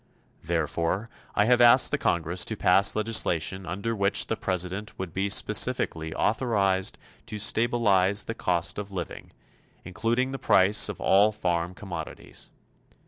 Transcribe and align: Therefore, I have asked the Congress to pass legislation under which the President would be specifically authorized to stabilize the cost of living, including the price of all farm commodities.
Therefore, 0.41 1.07
I 1.35 1.45
have 1.45 1.61
asked 1.61 1.91
the 1.91 1.97
Congress 1.99 2.43
to 2.45 2.55
pass 2.57 2.95
legislation 2.95 3.67
under 3.67 3.95
which 3.95 4.25
the 4.25 4.35
President 4.35 4.97
would 4.97 5.13
be 5.13 5.29
specifically 5.29 6.11
authorized 6.15 6.97
to 7.27 7.37
stabilize 7.37 8.23
the 8.23 8.33
cost 8.33 8.79
of 8.79 8.91
living, 8.91 9.31
including 9.85 10.31
the 10.31 10.39
price 10.39 10.89
of 10.89 10.99
all 10.99 11.31
farm 11.31 11.75
commodities. 11.75 12.49